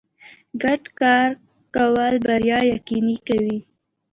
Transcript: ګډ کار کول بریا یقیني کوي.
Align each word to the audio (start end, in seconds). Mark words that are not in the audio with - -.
ګډ 0.61 0.83
کار 0.99 1.29
کول 1.75 2.13
بریا 2.25 2.59
یقیني 2.73 3.17
کوي. 3.27 3.57